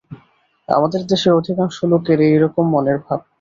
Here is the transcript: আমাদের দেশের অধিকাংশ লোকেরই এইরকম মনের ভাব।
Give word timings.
আমাদের 0.67 1.01
দেশের 1.07 1.33
অধিকাংশ 1.33 1.77
লোকেরই 1.83 2.27
এইরকম 2.27 2.65
মনের 2.73 2.97
ভাব। 3.05 3.19